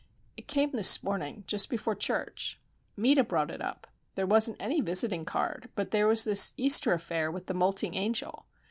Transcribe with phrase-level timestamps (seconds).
[0.35, 2.59] "It came this morning, just before church.
[2.97, 3.85] Meta brought it up.
[4.15, 8.47] There wasn't any visiting card, but there was this Easter affair with the moulting angel.